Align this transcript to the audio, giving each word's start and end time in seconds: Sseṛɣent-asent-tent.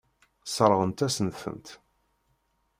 Sseṛɣent-asent-tent. 0.47 1.67